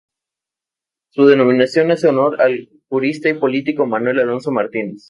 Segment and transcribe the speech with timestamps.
[1.11, 4.99] Su denominación hace honor al jurista y político Manuel Alonso Martínez.